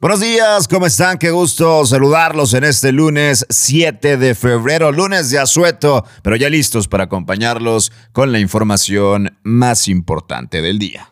Buenos 0.00 0.20
días, 0.20 0.68
¿cómo 0.68 0.86
están? 0.86 1.18
Qué 1.18 1.32
gusto 1.32 1.84
saludarlos 1.84 2.54
en 2.54 2.62
este 2.62 2.92
lunes 2.92 3.44
7 3.48 4.16
de 4.16 4.36
febrero, 4.36 4.92
lunes 4.92 5.28
de 5.30 5.40
asueto, 5.40 6.04
pero 6.22 6.36
ya 6.36 6.48
listos 6.48 6.86
para 6.86 7.04
acompañarlos 7.04 7.90
con 8.12 8.30
la 8.30 8.38
información 8.38 9.36
más 9.42 9.88
importante 9.88 10.62
del 10.62 10.78
día. 10.78 11.10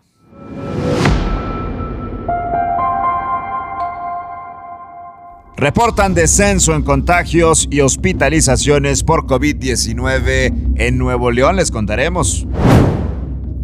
Reportan 5.56 6.14
descenso 6.14 6.72
en 6.72 6.82
contagios 6.82 7.66
y 7.68 7.80
hospitalizaciones 7.80 9.02
por 9.02 9.26
COVID-19 9.26 10.76
en 10.76 10.96
Nuevo 10.96 11.32
León, 11.32 11.56
les 11.56 11.72
contaremos. 11.72 12.46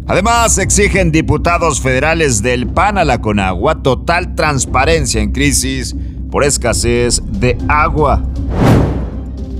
Además, 0.05 0.57
exigen 0.57 1.11
diputados 1.11 1.79
federales 1.79 2.41
del 2.41 2.67
PAN 2.67 2.97
a 2.97 3.05
la 3.05 3.21
Conagua 3.21 3.81
total 3.81 4.35
transparencia 4.35 5.21
en 5.21 5.31
crisis 5.31 5.95
por 6.29 6.43
escasez 6.43 7.21
de 7.25 7.57
agua. 7.69 8.21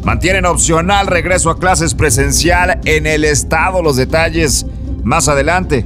Mantienen 0.04 0.46
opcional 0.46 1.08
regreso 1.08 1.50
a 1.50 1.58
clases 1.58 1.94
presencial 1.96 2.82
en 2.84 3.08
el 3.08 3.24
estado. 3.24 3.82
Los 3.82 3.96
detalles 3.96 4.66
más 5.04 5.30
adelante. 5.30 5.86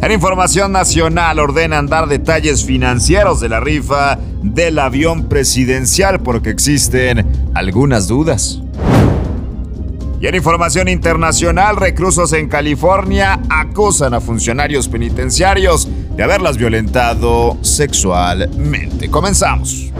En 0.00 0.10
información 0.10 0.72
nacional 0.72 1.38
ordenan 1.38 1.86
dar 1.86 2.08
detalles 2.08 2.64
financieros 2.64 3.40
de 3.40 3.50
la 3.50 3.60
rifa 3.60 4.18
del 4.42 4.78
avión 4.78 5.28
presidencial 5.28 6.20
porque 6.20 6.48
existen 6.48 7.50
algunas 7.54 8.08
dudas. 8.08 8.62
Y 10.22 10.28
en 10.28 10.36
información 10.36 10.86
internacional, 10.86 11.74
reclusos 11.74 12.32
en 12.32 12.48
California 12.48 13.40
acusan 13.50 14.14
a 14.14 14.20
funcionarios 14.20 14.86
penitenciarios 14.86 15.88
de 16.14 16.22
haberlas 16.22 16.58
violentado 16.58 17.58
sexualmente. 17.60 19.10
Comenzamos. 19.10 19.92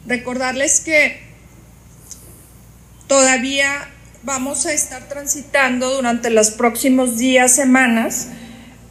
Recordarles 0.08 0.80
que 0.80 1.20
todavía 3.08 3.90
vamos 4.24 4.66
a 4.66 4.74
estar 4.74 5.08
transitando 5.08 5.96
durante 5.96 6.30
los 6.30 6.52
próximos 6.52 7.18
días, 7.18 7.56
semanas, 7.56 8.30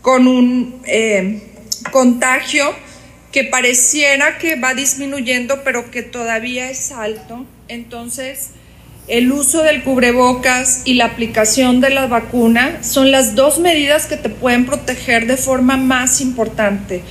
con 0.02 0.26
un 0.26 0.80
eh, 0.84 1.42
contagio 1.92 2.64
que 3.32 3.44
pareciera 3.44 4.38
que 4.38 4.56
va 4.56 4.74
disminuyendo, 4.74 5.62
pero 5.62 5.90
que 5.90 6.02
todavía 6.02 6.70
es 6.70 6.90
alto. 6.90 7.46
Entonces, 7.68 8.50
el 9.06 9.30
uso 9.30 9.62
del 9.62 9.84
cubrebocas 9.84 10.82
y 10.84 10.94
la 10.94 11.06
aplicación 11.06 11.80
de 11.80 11.90
la 11.90 12.06
vacuna 12.06 12.82
son 12.82 13.10
las 13.10 13.34
dos 13.34 13.58
medidas 13.58 14.06
que 14.06 14.16
te 14.16 14.30
pueden 14.30 14.66
proteger 14.66 15.26
de 15.26 15.36
forma 15.36 15.76
más 15.76 16.20
importante. 16.20 17.02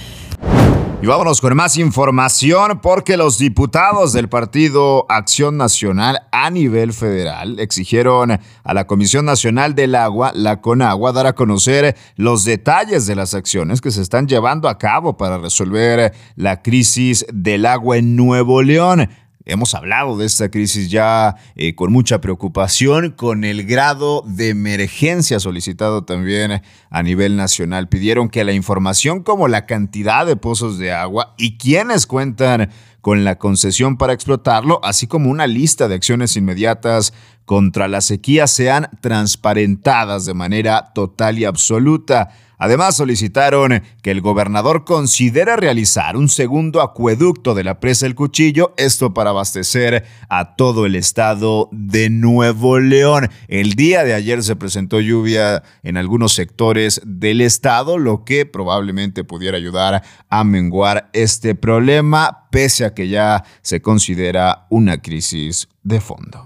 Y 1.01 1.07
vámonos 1.07 1.39
con 1.39 1.55
más 1.55 1.77
información 1.77 2.81
porque 2.81 3.15
los 3.15 3.37
diputados 3.37 4.11
del 4.11 4.27
Partido 4.27 5.05
Acción 5.07 5.55
Nacional 5.55 6.27
a 6.33 6.49
nivel 6.49 6.91
federal 6.91 7.57
exigieron 7.61 8.31
a 8.31 8.73
la 8.73 8.85
Comisión 8.85 9.23
Nacional 9.23 9.75
del 9.75 9.95
Agua, 9.95 10.33
la 10.35 10.59
CONAGUA, 10.59 11.13
dar 11.13 11.27
a 11.27 11.35
conocer 11.35 11.95
los 12.17 12.43
detalles 12.43 13.07
de 13.07 13.15
las 13.15 13.33
acciones 13.33 13.79
que 13.79 13.91
se 13.91 14.01
están 14.01 14.27
llevando 14.27 14.67
a 14.67 14.77
cabo 14.77 15.15
para 15.15 15.37
resolver 15.37 16.13
la 16.35 16.61
crisis 16.61 17.25
del 17.31 17.65
agua 17.65 17.95
en 17.95 18.17
Nuevo 18.17 18.61
León. 18.61 19.09
Hemos 19.45 19.73
hablado 19.73 20.17
de 20.17 20.25
esta 20.25 20.51
crisis 20.51 20.91
ya 20.91 21.35
eh, 21.55 21.73
con 21.73 21.93
mucha 21.93 22.19
preocupación, 22.19 23.11
con 23.11 23.45
el 23.45 23.65
grado 23.65 24.21
de 24.27 24.49
emergencia 24.49 25.39
solicitado 25.39 26.03
también 26.03 26.61
a 26.89 27.03
nivel 27.03 27.37
nacional. 27.37 27.87
Pidieron 27.87 28.29
que 28.29 28.43
la 28.43 28.51
información 28.51 29.23
como 29.23 29.47
la 29.47 29.65
cantidad 29.65 30.25
de 30.25 30.35
pozos 30.35 30.77
de 30.77 30.91
agua 30.91 31.35
y 31.37 31.57
quienes 31.57 32.05
cuentan 32.05 32.69
con 33.01 33.23
la 33.23 33.37
concesión 33.37 33.97
para 33.97 34.13
explotarlo, 34.13 34.81
así 34.83 35.07
como 35.07 35.29
una 35.29 35.47
lista 35.47 35.87
de 35.87 35.95
acciones 35.95 36.35
inmediatas 36.35 37.13
contra 37.49 37.87
la 37.87 38.01
sequía 38.01 38.45
sean 38.45 38.89
transparentadas 39.01 40.27
de 40.27 40.35
manera 40.35 40.91
total 40.93 41.39
y 41.39 41.45
absoluta. 41.45 42.29
Además, 42.59 42.97
solicitaron 42.97 43.81
que 44.03 44.11
el 44.11 44.21
gobernador 44.21 44.85
considere 44.85 45.55
realizar 45.55 46.15
un 46.15 46.29
segundo 46.29 46.79
acueducto 46.79 47.55
de 47.55 47.63
la 47.63 47.79
presa 47.79 48.05
El 48.05 48.13
Cuchillo, 48.13 48.75
esto 48.77 49.15
para 49.15 49.31
abastecer 49.31 50.05
a 50.29 50.57
todo 50.57 50.85
el 50.85 50.93
estado 50.95 51.69
de 51.71 52.11
Nuevo 52.11 52.77
León. 52.77 53.29
El 53.47 53.73
día 53.73 54.03
de 54.03 54.13
ayer 54.13 54.43
se 54.43 54.55
presentó 54.55 54.99
lluvia 54.99 55.63
en 55.81 55.97
algunos 55.97 56.33
sectores 56.33 57.01
del 57.03 57.41
estado, 57.41 57.97
lo 57.97 58.25
que 58.25 58.45
probablemente 58.45 59.23
pudiera 59.23 59.57
ayudar 59.57 60.03
a 60.29 60.43
menguar 60.43 61.09
este 61.13 61.55
problema, 61.55 62.47
pese 62.51 62.85
a 62.85 62.93
que 62.93 63.07
ya 63.07 63.43
se 63.63 63.81
considera 63.81 64.67
una 64.69 65.01
crisis 65.01 65.67
de 65.81 65.99
fondo. 65.99 66.45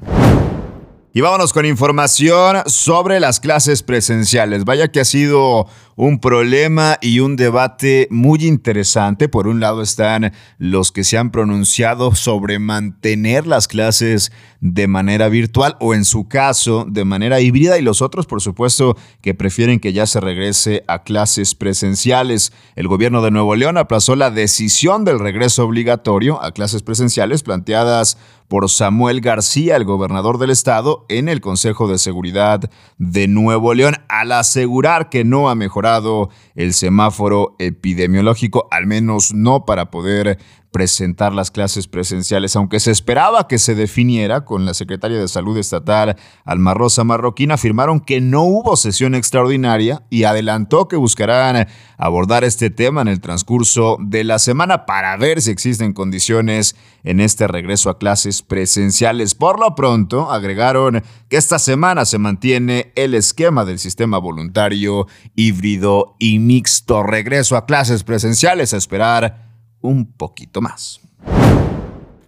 Y 1.15 1.21
vámonos 1.21 1.53
con 1.53 1.67
información 1.67 2.63
sobre 2.65 3.19
las 3.19 3.39
clases 3.39 3.83
presenciales. 3.83 4.65
Vaya 4.65 4.87
que 4.87 4.99
ha 4.99 5.05
sido 5.05 5.67
un 5.95 6.19
problema 6.19 6.97
y 7.01 7.19
un 7.19 7.35
debate 7.35 8.07
muy 8.09 8.45
interesante. 8.45 9.29
Por 9.29 9.47
un 9.47 9.59
lado 9.59 9.81
están 9.81 10.33
los 10.57 10.91
que 10.91 11.03
se 11.03 11.17
han 11.17 11.31
pronunciado 11.31 12.15
sobre 12.15 12.59
mantener 12.59 13.47
las 13.47 13.67
clases 13.67 14.31
de 14.59 14.87
manera 14.87 15.29
virtual 15.29 15.75
o 15.79 15.93
en 15.93 16.05
su 16.05 16.27
caso 16.27 16.85
de 16.87 17.03
manera 17.03 17.41
híbrida 17.41 17.77
y 17.77 17.81
los 17.81 18.01
otros 18.01 18.25
por 18.25 18.41
supuesto 18.41 18.95
que 19.21 19.33
prefieren 19.33 19.79
que 19.79 19.91
ya 19.91 20.05
se 20.05 20.21
regrese 20.21 20.83
a 20.87 21.03
clases 21.03 21.53
presenciales. 21.53 22.53
El 22.75 22.87
gobierno 22.87 23.21
de 23.21 23.31
Nuevo 23.31 23.55
León 23.55 23.77
aplazó 23.77 24.15
la 24.15 24.31
decisión 24.31 25.03
del 25.03 25.19
regreso 25.19 25.65
obligatorio 25.65 26.41
a 26.41 26.51
clases 26.51 26.81
presenciales 26.81 27.43
planteadas 27.43 28.17
por 28.47 28.69
Samuel 28.69 29.21
García, 29.21 29.75
el 29.75 29.83
gobernador 29.83 30.37
del 30.37 30.51
estado, 30.51 31.05
en 31.09 31.27
el 31.27 31.41
Consejo 31.41 31.87
de 31.87 31.97
Seguridad 31.97 32.69
de 32.97 33.27
Nuevo 33.27 33.73
León, 33.73 33.95
al 34.09 34.31
asegurar 34.31 35.09
que 35.09 35.23
no 35.23 35.49
ha 35.49 35.55
mejorado 35.55 35.82
mejorado 35.83 36.29
el 36.55 36.73
semáforo 36.73 37.55
epidemiológico, 37.59 38.67
al 38.71 38.87
menos 38.87 39.33
no 39.33 39.65
para 39.65 39.89
poder 39.91 40.37
presentar 40.73 41.33
las 41.33 41.51
clases 41.51 41.87
presenciales, 41.87 42.55
aunque 42.55 42.79
se 42.79 42.89
esperaba 42.89 43.47
que 43.47 43.59
se 43.59 43.75
definiera 43.75 44.43
con 44.43 44.65
la 44.65 44.73
secretaria 44.73 45.19
de 45.19 45.27
Salud 45.27 45.55
Estatal, 45.55 46.17
Alma 46.43 46.73
Rosa 46.73 47.03
Marroquín, 47.03 47.51
afirmaron 47.51 47.99
que 47.99 48.19
no 48.19 48.41
hubo 48.41 48.75
sesión 48.75 49.13
extraordinaria 49.13 50.03
y 50.09 50.23
adelantó 50.23 50.87
que 50.87 50.95
buscarán 50.95 51.67
abordar 51.97 52.43
este 52.43 52.71
tema 52.71 53.03
en 53.03 53.07
el 53.07 53.21
transcurso 53.21 53.97
de 54.01 54.23
la 54.23 54.39
semana 54.39 54.87
para 54.87 55.15
ver 55.15 55.43
si 55.43 55.51
existen 55.51 55.93
condiciones 55.93 56.75
en 57.03 57.19
este 57.19 57.47
regreso 57.47 57.91
a 57.91 57.99
clases 57.99 58.41
presenciales. 58.41 59.35
Por 59.35 59.59
lo 59.59 59.75
pronto, 59.75 60.31
agregaron 60.31 61.03
que 61.29 61.37
esta 61.37 61.59
semana 61.59 62.05
se 62.05 62.17
mantiene 62.17 62.91
el 62.95 63.13
esquema 63.13 63.63
del 63.63 63.77
sistema 63.77 64.17
voluntario, 64.17 65.05
híbrido 65.35 66.15
mixto. 66.45 67.03
Regreso 67.03 67.57
a 67.57 67.65
clases 67.65 68.03
presenciales 68.03 68.73
esperar 68.73 69.49
un 69.81 70.11
poquito 70.13 70.61
más. 70.61 71.01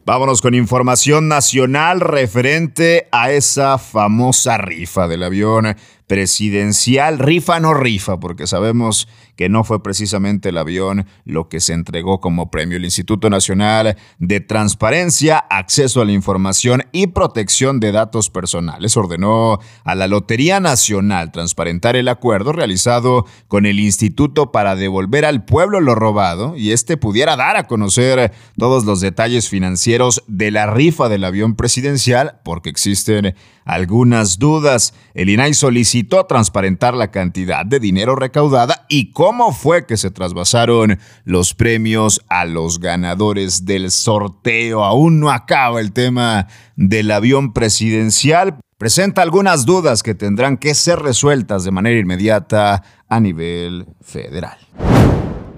Vámonos 0.06 0.42
con 0.42 0.54
información 0.54 1.28
nacional 1.28 2.00
referente 2.00 3.08
a 3.12 3.32
esa 3.32 3.80
famosa 3.80 4.56
rifa 4.58 5.08
del 5.08 5.24
avión 5.24 5.76
presidencial. 6.08 7.20
Rifa 7.20 7.60
no 7.60 7.74
rifa, 7.74 8.20
porque 8.20 8.48
sabemos 8.48 9.08
que 9.36 9.50
no 9.50 9.64
fue 9.64 9.84
precisamente 9.84 10.50
el 10.50 10.58
avión 10.58 11.08
lo 11.26 11.50
que 11.50 11.60
se 11.60 11.74
entregó 11.74 12.20
como 12.22 12.50
premio. 12.50 12.78
El 12.78 12.86
Instituto 12.86 13.30
Nacional 13.30 13.98
de 14.20 14.40
Transparencia, 14.40 15.38
Acceso 15.38 16.02
a 16.02 16.06
la 16.06 16.14
Información 16.14 16.84
y 16.92 17.08
Protección 17.08 17.80
de 17.80 17.92
Datos 17.92 18.30
Personales 18.30 18.96
ordenó 18.96 19.60
a 19.84 19.96
la 19.96 20.08
Lotería 20.08 20.60
Nacional 20.60 21.32
transparentar 21.32 21.96
el 21.96 22.08
acuerdo 22.08 22.54
realizado 22.54 23.26
con 23.48 23.66
el 23.66 23.80
Instituto 23.80 24.52
para 24.52 24.76
devolver 24.76 25.26
al 25.26 25.46
pueblo 25.46 25.82
lo 25.82 25.96
robado 25.96 26.56
y 26.56 26.72
este 26.72 26.98
pudiera 26.98 27.36
dar 27.36 27.58
a 27.58 27.68
conocer 27.68 28.32
todos 28.58 28.86
los 28.86 29.02
detalles 29.02 29.50
financieros 29.50 30.24
de 30.28 30.52
la 30.52 30.68
rifa 30.68 31.10
del 31.10 31.24
avión 31.24 31.56
presidencial, 31.56 32.40
porque 32.44 32.70
existen 32.70 33.36
algunas 33.66 34.40
dudas. 34.40 34.94
El 35.14 35.30
INAI 35.30 35.54
solicitó 35.96 36.26
transparentar 36.26 36.94
la 36.94 37.10
cantidad 37.10 37.66
de 37.66 37.80
dinero 37.80 38.18
recaudada 38.18 38.86
y 38.90 39.12
cómo 39.12 39.54
fue 39.54 39.86
que 39.86 39.96
se 39.96 40.12
trasvasaron 40.12 41.00
los 41.24 41.54
premios 41.54 42.20
a 42.28 42.44
los 42.44 42.82
ganadores 42.82 43.64
del 43.64 43.92
sorteo. 43.92 44.84
Aún 44.84 45.22
no 45.22 45.32
acaba 45.32 45.80
el 45.80 45.94
tema 45.94 46.48
del 46.76 47.12
avión 47.12 47.54
presidencial. 47.54 48.60
Presenta 48.78 49.22
algunas 49.22 49.66
dudas 49.66 50.04
que 50.04 50.16
tendrán 50.16 50.58
que 50.58 50.76
ser 50.76 51.00
resueltas 51.00 51.64
de 51.64 51.72
manera 51.72 51.98
inmediata 51.98 52.84
a 53.08 53.20
nivel 53.22 53.86
federal. 54.02 54.58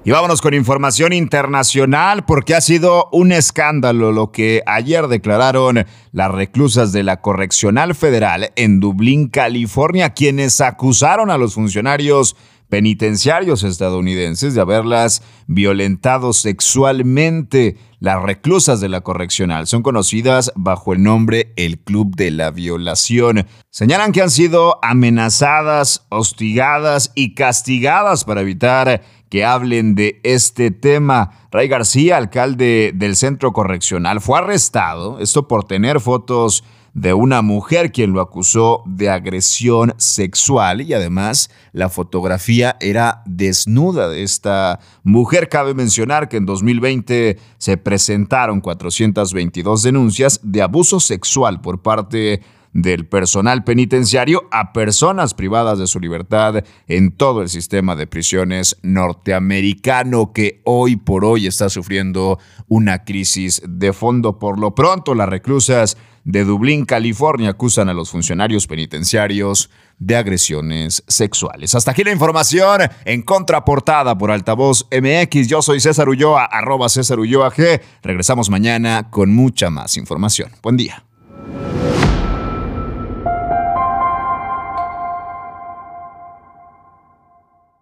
Y 0.07 0.11
vámonos 0.11 0.39
con 0.39 0.53
información 0.53 1.11
internacional 1.11 2.23
porque 2.23 2.55
ha 2.55 2.61
sido 2.61 3.09
un 3.11 3.33
escándalo 3.33 4.13
lo 4.13 4.31
que 4.31 4.63
ayer 4.65 5.09
declararon 5.09 5.85
las 6.13 6.31
reclusas 6.31 6.93
de 6.93 7.03
la 7.03 7.19
Correccional 7.19 7.93
Federal 7.93 8.53
en 8.55 8.79
Dublín, 8.79 9.27
California, 9.27 10.13
quienes 10.13 10.61
acusaron 10.61 11.29
a 11.29 11.37
los 11.37 11.55
funcionarios 11.55 12.37
penitenciarios 12.69 13.63
estadounidenses 13.63 14.53
de 14.53 14.61
haberlas 14.61 15.23
violentado 15.47 16.31
sexualmente. 16.31 17.77
Las 17.99 18.21
reclusas 18.21 18.79
de 18.79 18.89
la 18.89 19.01
correccional 19.01 19.67
son 19.67 19.81
conocidas 19.81 20.51
bajo 20.55 20.93
el 20.93 21.01
nombre 21.01 21.53
El 21.55 21.79
Club 21.79 22.15
de 22.15 22.31
la 22.31 22.51
Violación. 22.51 23.47
Señalan 23.71 24.11
que 24.11 24.21
han 24.21 24.29
sido 24.29 24.79
amenazadas, 24.83 26.05
hostigadas 26.09 27.11
y 27.15 27.33
castigadas 27.33 28.23
para 28.23 28.41
evitar 28.41 29.01
que 29.29 29.45
hablen 29.45 29.95
de 29.95 30.19
este 30.23 30.71
tema. 30.71 31.31
Ray 31.51 31.67
García, 31.67 32.17
alcalde 32.17 32.91
del 32.95 33.15
centro 33.15 33.53
correccional, 33.53 34.21
fue 34.21 34.39
arrestado, 34.39 35.19
esto 35.19 35.47
por 35.47 35.63
tener 35.63 35.99
fotos 35.99 36.63
de 36.97 37.13
una 37.13 37.43
mujer 37.43 37.91
quien 37.91 38.11
lo 38.11 38.21
acusó 38.21 38.81
de 38.87 39.11
agresión 39.11 39.93
sexual 39.97 40.81
y 40.81 40.95
además 40.95 41.51
la 41.71 41.89
fotografía 41.89 42.75
era 42.79 43.21
desnuda 43.27 44.09
de 44.09 44.23
esta 44.23 44.79
mujer. 45.03 45.47
Cabe 45.47 45.75
mencionar 45.75 46.27
que 46.27 46.37
en 46.37 46.47
2020 46.47 47.37
se 47.59 47.77
presentaron 47.77 48.61
422 48.61 49.83
denuncias 49.83 50.39
de 50.41 50.63
abuso 50.63 50.99
sexual 50.99 51.61
por 51.61 51.83
parte 51.83 52.17
de 52.17 52.41
del 52.77 53.07
personal 53.07 53.63
penitenciario 53.63 54.47
a 54.51 54.71
personas 54.71 55.33
privadas 55.33 55.79
de 55.79 55.87
su 55.87 55.99
libertad 55.99 56.63
en 56.87 57.11
todo 57.11 57.41
el 57.41 57.49
sistema 57.49 57.95
de 57.95 58.05
prisiones 58.05 58.77
norteamericano 58.83 60.31
que 60.31 60.61
hoy 60.63 60.95
por 60.95 61.25
hoy 61.25 61.47
está 61.47 61.69
sufriendo 61.69 62.37
una 62.67 63.03
crisis 63.03 63.63
de 63.67 63.93
fondo. 63.93 64.37
Por 64.37 64.59
lo 64.59 64.75
pronto, 64.75 65.15
las 65.15 65.27
reclusas 65.27 65.97
de 66.23 66.43
Dublín, 66.43 66.85
California, 66.85 67.49
acusan 67.49 67.89
a 67.89 67.95
los 67.95 68.11
funcionarios 68.11 68.67
penitenciarios 68.67 69.71
de 69.97 70.15
agresiones 70.15 71.03
sexuales. 71.07 71.73
Hasta 71.73 71.89
aquí 71.89 72.03
la 72.03 72.11
información 72.11 72.81
en 73.05 73.23
contraportada 73.23 74.15
por 74.15 74.29
Altavoz 74.29 74.85
MX. 74.91 75.47
Yo 75.47 75.63
soy 75.63 75.79
César 75.79 76.09
Ulloa, 76.09 76.45
arroba 76.45 76.89
César 76.89 77.19
Ulloa 77.19 77.51
G. 77.51 77.81
Regresamos 78.03 78.51
mañana 78.51 79.09
con 79.09 79.33
mucha 79.33 79.71
más 79.71 79.97
información. 79.97 80.51
Buen 80.61 80.77
día. 80.77 81.06